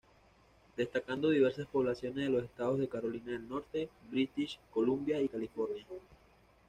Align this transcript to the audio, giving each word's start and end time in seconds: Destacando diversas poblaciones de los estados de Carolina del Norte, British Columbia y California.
Destacando 0.77 1.29
diversas 1.29 1.67
poblaciones 1.67 2.25
de 2.25 2.31
los 2.31 2.43
estados 2.43 2.79
de 2.79 2.89
Carolina 2.89 3.33
del 3.33 3.47
Norte, 3.47 3.87
British 4.09 4.59
Columbia 4.71 5.21
y 5.21 5.29
California. 5.29 5.85